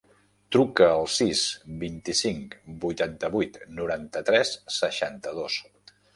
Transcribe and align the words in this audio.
Truca 0.55 0.85
al 0.93 1.03
sis, 1.15 1.43
vint-i-cinc, 1.83 2.57
vuitanta-vuit, 2.87 3.61
noranta-tres, 3.83 4.57
seixanta-dos. 4.81 5.63